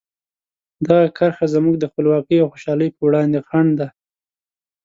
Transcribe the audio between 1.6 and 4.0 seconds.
د خپلواکۍ او خوشحالۍ په وړاندې خنډ ده.